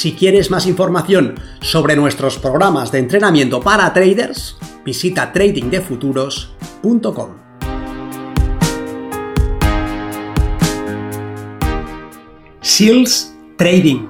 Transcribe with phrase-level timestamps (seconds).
[0.00, 7.36] Si quieres más información sobre nuestros programas de entrenamiento para traders, visita tradingdefuturos.com.
[12.62, 14.08] SEALS Trading.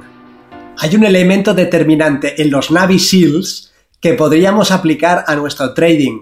[0.79, 6.21] Hay un elemento determinante en los Navy SEALs que podríamos aplicar a nuestro trading.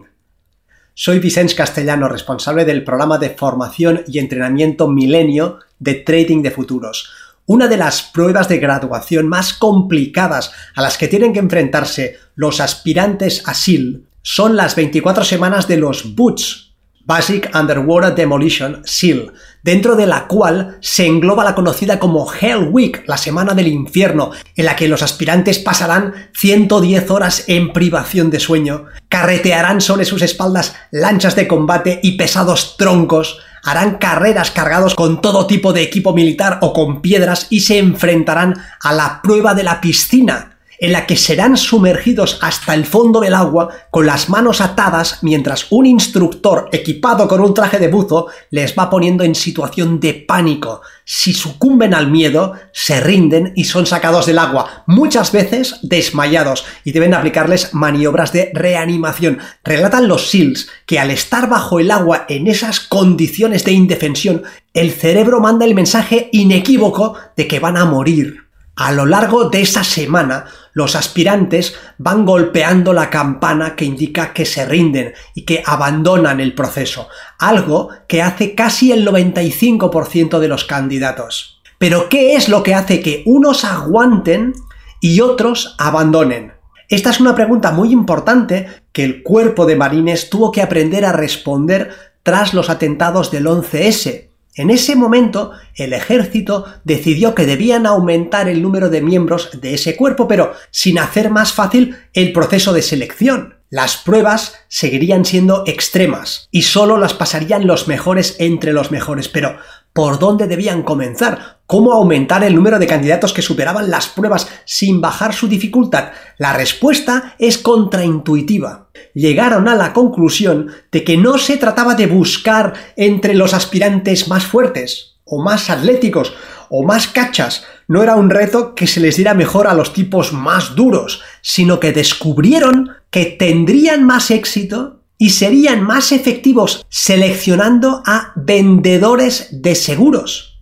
[0.94, 7.27] Soy Vicente Castellano, responsable del programa de formación y entrenamiento Milenio de Trading de Futuros
[7.48, 12.60] una de las pruebas de graduación más complicadas a las que tienen que enfrentarse los
[12.60, 16.74] aspirantes a SEAL son las 24 semanas de los BUTS,
[17.06, 19.32] Basic Underwater Demolition SEAL,
[19.62, 24.32] dentro de la cual se engloba la conocida como Hell Week, la semana del infierno,
[24.54, 30.20] en la que los aspirantes pasarán 110 horas en privación de sueño, carretearán sobre sus
[30.20, 36.12] espaldas lanchas de combate y pesados troncos, harán carreras cargados con todo tipo de equipo
[36.12, 41.06] militar o con piedras y se enfrentarán a la prueba de la piscina, en la
[41.06, 46.68] que serán sumergidos hasta el fondo del agua con las manos atadas mientras un instructor
[46.72, 50.82] equipado con un traje de buzo les va poniendo en situación de pánico.
[51.04, 56.92] Si sucumben al miedo, se rinden y son sacados del agua, muchas veces desmayados, y
[56.92, 59.38] deben aplicarles maniobras de reanimación.
[59.64, 64.42] Relatan los SEALs que al estar bajo el agua en esas condiciones de indefensión,
[64.74, 68.47] el cerebro manda el mensaje inequívoco de que van a morir.
[68.80, 74.44] A lo largo de esa semana, los aspirantes van golpeando la campana que indica que
[74.44, 77.08] se rinden y que abandonan el proceso,
[77.40, 81.60] algo que hace casi el 95% de los candidatos.
[81.78, 84.52] Pero ¿qué es lo que hace que unos aguanten
[85.00, 86.52] y otros abandonen?
[86.88, 91.10] Esta es una pregunta muy importante que el cuerpo de marines tuvo que aprender a
[91.10, 91.90] responder
[92.22, 94.27] tras los atentados del 11S,
[94.58, 99.94] en ese momento, el ejército decidió que debían aumentar el número de miembros de ese
[99.94, 103.54] cuerpo, pero sin hacer más fácil el proceso de selección.
[103.70, 109.58] Las pruebas seguirían siendo extremas y solo las pasarían los mejores entre los mejores, pero
[109.92, 111.60] ¿por dónde debían comenzar?
[111.66, 116.10] ¿Cómo aumentar el número de candidatos que superaban las pruebas sin bajar su dificultad?
[116.36, 122.74] La respuesta es contraintuitiva llegaron a la conclusión de que no se trataba de buscar
[122.96, 126.34] entre los aspirantes más fuertes, o más atléticos,
[126.70, 130.32] o más cachas, no era un reto que se les diera mejor a los tipos
[130.32, 138.32] más duros, sino que descubrieron que tendrían más éxito y serían más efectivos seleccionando a
[138.36, 140.60] vendedores de seguros.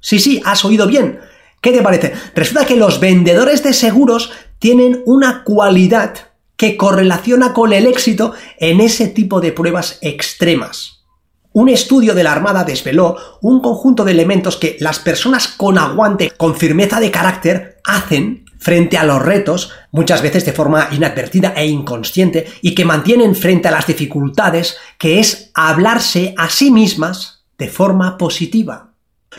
[0.00, 1.18] Sí, sí, has oído bien.
[1.60, 2.12] ¿Qué te parece?
[2.34, 6.27] Resulta que los vendedores de seguros tienen una cualidad
[6.58, 11.04] que correlaciona con el éxito en ese tipo de pruebas extremas.
[11.52, 16.30] Un estudio de la Armada desveló un conjunto de elementos que las personas con aguante,
[16.36, 21.66] con firmeza de carácter, hacen frente a los retos, muchas veces de forma inadvertida e
[21.68, 27.68] inconsciente, y que mantienen frente a las dificultades, que es hablarse a sí mismas de
[27.68, 28.94] forma positiva.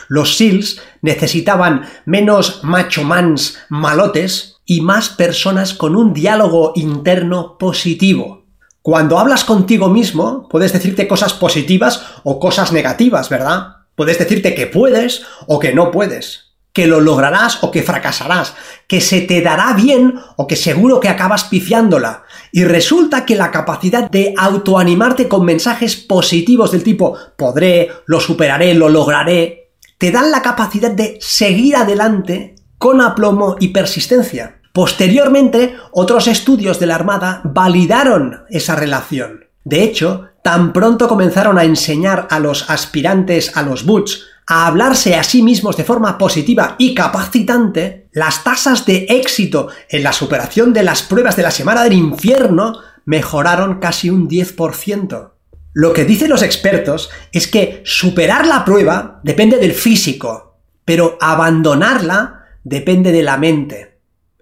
[0.08, 8.44] Los SEALs necesitaban menos macho mans malotes y más personas con un diálogo interno positivo.
[8.82, 13.78] Cuando hablas contigo mismo, puedes decirte cosas positivas o cosas negativas, ¿verdad?
[13.96, 18.54] Puedes decirte que puedes o que no puedes, que lo lograrás o que fracasarás,
[18.86, 22.22] que se te dará bien o que seguro que acabas pifiándola.
[22.52, 28.74] Y resulta que la capacidad de autoanimarte con mensajes positivos del tipo podré, lo superaré,
[28.74, 34.59] lo lograré, te dan la capacidad de seguir adelante con aplomo y persistencia.
[34.72, 39.46] Posteriormente, otros estudios de la Armada validaron esa relación.
[39.64, 45.14] De hecho, tan pronto comenzaron a enseñar a los aspirantes a los boots a hablarse
[45.14, 50.72] a sí mismos de forma positiva y capacitante, las tasas de éxito en la superación
[50.72, 55.30] de las pruebas de la semana del infierno mejoraron casi un 10%.
[55.72, 62.46] Lo que dicen los expertos es que superar la prueba depende del físico, pero abandonarla
[62.64, 63.89] depende de la mente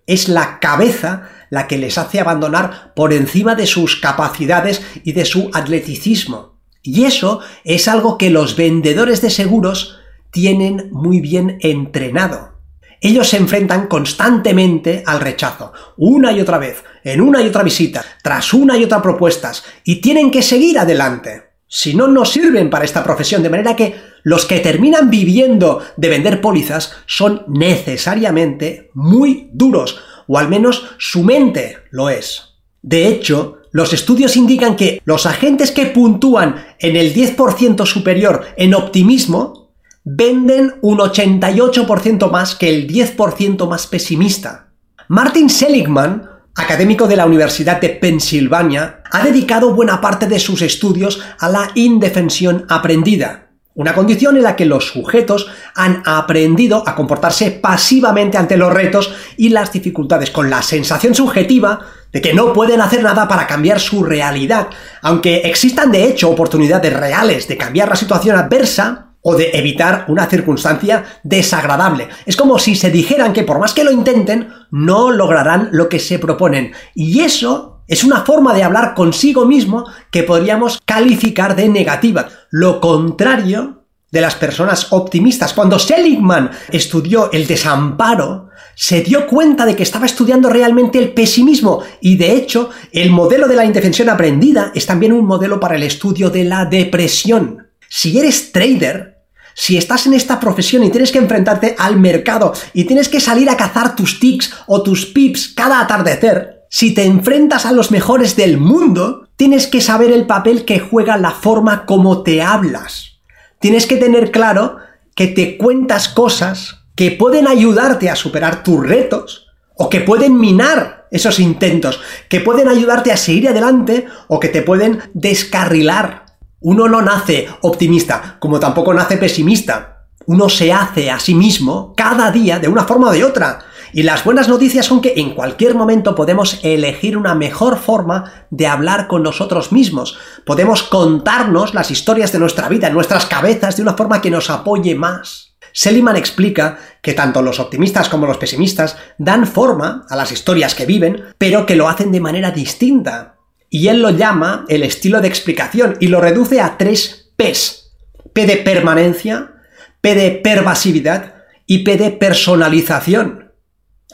[0.08, 5.24] es la cabeza la que les hace abandonar por encima de sus capacidades y de
[5.24, 6.58] su atleticismo.
[6.82, 9.98] Y eso es algo que los vendedores de seguros
[10.30, 12.56] tienen muy bien entrenado.
[13.00, 18.04] ellos se enfrentan constantemente al rechazo, una y otra vez, en una y otra visita,
[18.24, 21.47] tras una y otra propuestas, y tienen que seguir adelante.
[21.68, 26.08] Si no, no sirven para esta profesión, de manera que los que terminan viviendo de
[26.08, 32.54] vender pólizas son necesariamente muy duros, o al menos su mente lo es.
[32.82, 38.74] De hecho, los estudios indican que los agentes que puntúan en el 10% superior en
[38.74, 39.70] optimismo
[40.04, 44.68] venden un 88% más que el 10% más pesimista.
[45.08, 46.27] Martin Seligman,
[46.58, 51.70] académico de la Universidad de Pensilvania, ha dedicado buena parte de sus estudios a la
[51.74, 55.46] indefensión aprendida, una condición en la que los sujetos
[55.76, 61.78] han aprendido a comportarse pasivamente ante los retos y las dificultades, con la sensación subjetiva
[62.12, 64.66] de que no pueden hacer nada para cambiar su realidad,
[65.00, 70.26] aunque existan de hecho oportunidades reales de cambiar la situación adversa o de evitar una
[70.26, 72.08] circunstancia desagradable.
[72.26, 75.98] Es como si se dijeran que por más que lo intenten, no lograrán lo que
[75.98, 76.72] se proponen.
[76.94, 82.28] Y eso es una forma de hablar consigo mismo que podríamos calificar de negativa.
[82.50, 83.78] Lo contrario
[84.10, 85.52] de las personas optimistas.
[85.52, 91.82] Cuando Seligman estudió el desamparo, se dio cuenta de que estaba estudiando realmente el pesimismo
[92.00, 95.82] y de hecho el modelo de la indefensión aprendida es también un modelo para el
[95.82, 97.67] estudio de la depresión.
[97.88, 99.18] Si eres trader,
[99.54, 103.50] si estás en esta profesión y tienes que enfrentarte al mercado y tienes que salir
[103.50, 108.36] a cazar tus ticks o tus pips cada atardecer, si te enfrentas a los mejores
[108.36, 113.20] del mundo, tienes que saber el papel que juega la forma como te hablas.
[113.58, 114.76] Tienes que tener claro
[115.14, 121.06] que te cuentas cosas que pueden ayudarte a superar tus retos o que pueden minar
[121.10, 126.27] esos intentos, que pueden ayudarte a seguir adelante o que te pueden descarrilar.
[126.60, 130.06] Uno no nace optimista, como tampoco nace pesimista.
[130.26, 133.60] Uno se hace a sí mismo cada día de una forma o de otra.
[133.92, 138.66] Y las buenas noticias son que en cualquier momento podemos elegir una mejor forma de
[138.66, 140.18] hablar con nosotros mismos.
[140.44, 144.50] Podemos contarnos las historias de nuestra vida en nuestras cabezas de una forma que nos
[144.50, 145.54] apoye más.
[145.72, 150.86] Seliman explica que tanto los optimistas como los pesimistas dan forma a las historias que
[150.86, 153.37] viven, pero que lo hacen de manera distinta.
[153.70, 157.92] Y él lo llama el estilo de explicación y lo reduce a tres P's.
[158.32, 159.52] P de permanencia,
[160.00, 161.34] P de pervasividad
[161.66, 163.52] y P de personalización.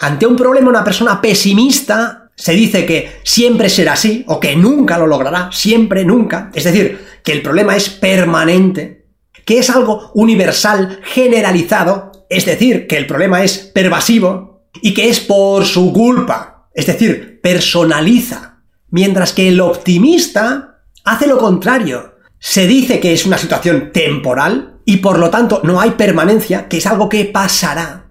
[0.00, 4.98] Ante un problema, una persona pesimista se dice que siempre será así o que nunca
[4.98, 6.50] lo logrará, siempre, nunca.
[6.54, 9.06] Es decir, que el problema es permanente,
[9.44, 15.20] que es algo universal, generalizado, es decir, que el problema es pervasivo y que es
[15.20, 18.53] por su culpa, es decir, personaliza.
[18.94, 22.14] Mientras que el optimista hace lo contrario.
[22.38, 26.76] Se dice que es una situación temporal y por lo tanto no hay permanencia, que
[26.76, 28.02] es algo que pasará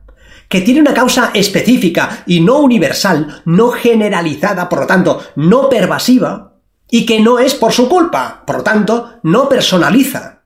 [0.50, 6.58] que tiene una causa específica y no universal, no generalizada, por lo tanto, no pervasiva,
[6.92, 10.44] y que no es por su culpa, por lo tanto, no personaliza.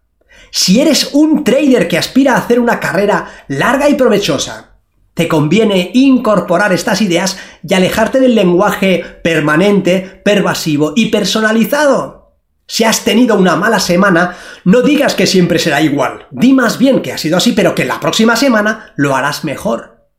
[0.49, 4.76] Si eres un trader que aspira a hacer una carrera larga y provechosa,
[5.17, 12.35] te conviene incorporar estas ideas y alejarte del lenguaje permanente, pervasivo y personalizado.
[12.67, 16.27] Si has tenido una mala semana, no digas que siempre será igual.
[16.29, 20.11] Di más bien que ha sido así, pero que la próxima semana lo harás mejor.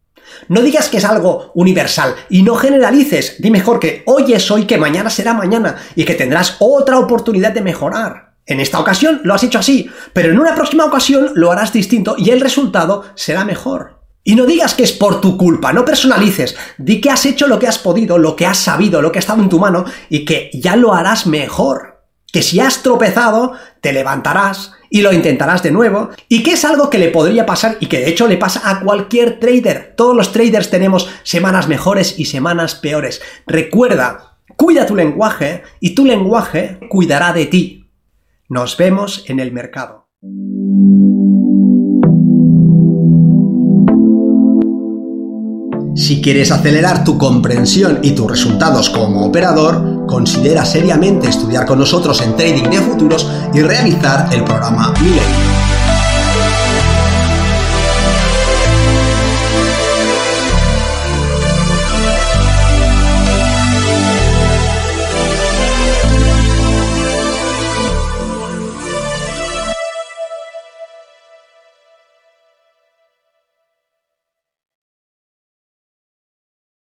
[0.48, 3.36] No digas que es algo universal y no generalices.
[3.38, 7.52] Di mejor que hoy es hoy, que mañana será mañana y que tendrás otra oportunidad
[7.52, 8.34] de mejorar.
[8.46, 12.16] En esta ocasión lo has hecho así, pero en una próxima ocasión lo harás distinto
[12.18, 13.97] y el resultado será mejor.
[14.28, 16.54] Y no digas que es por tu culpa, no personalices.
[16.76, 19.24] Di que has hecho lo que has podido, lo que has sabido, lo que ha
[19.24, 21.98] estado en tu mano y que ya lo harás mejor
[22.30, 26.90] que si has tropezado, te levantarás y lo intentarás de nuevo, y que es algo
[26.90, 29.94] que le podría pasar y que de hecho le pasa a cualquier trader.
[29.96, 33.22] Todos los traders tenemos semanas mejores y semanas peores.
[33.46, 37.90] Recuerda, cuida tu lenguaje y tu lenguaje cuidará de ti.
[38.50, 40.10] Nos vemos en el mercado.
[45.98, 52.22] Si quieres acelerar tu comprensión y tus resultados como operador, considera seriamente estudiar con nosotros
[52.22, 54.94] en Trading de Futuros y realizar el programa.